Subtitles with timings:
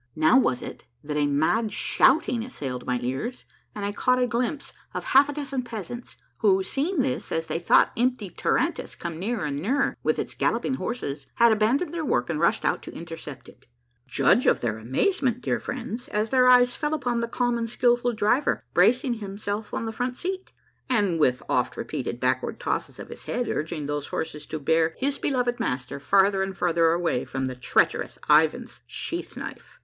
[0.15, 4.73] Now was it that a mad shouting assailed my ears and I caught a glimpse
[4.95, 7.91] of half a dozen peasants who, seeing this, as they thought.
[7.95, 11.27] A MARVELLOUS UNDERGROUND JOURNEY 19 empty tarantass come nearer and nearer with its galloping horses,
[11.35, 13.67] had abandoned their work and rushed out to intercept it.
[14.07, 18.13] Judge of their amazement, dear friends, as their eyes fell upon the calm and skilful
[18.13, 20.51] driver bracing himself on the front seat,
[20.89, 25.19] and with oft repeated backward tosses of his head urging those horses to bear his
[25.19, 29.77] beloved master farther and farther away from the treacherous Ivan's sheath knife.